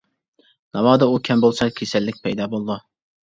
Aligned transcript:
ناۋادا 0.77 1.07
ئۇ 1.09 1.19
كەم 1.29 1.43
بولسا 1.43 1.67
كېسەللىك 1.81 2.19
پەيدا 2.25 2.49
بولىدۇ. 2.57 2.81